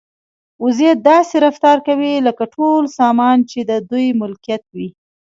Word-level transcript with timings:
وزې 0.63 0.91
داسې 1.09 1.35
رفتار 1.45 1.77
کوي 1.87 2.13
لکه 2.27 2.43
ټول 2.55 2.83
سامان 2.97 3.37
چې 3.49 3.59
د 3.69 3.71
دوی 3.89 4.07
ملکیت 4.21 4.63
وي. 4.75 4.87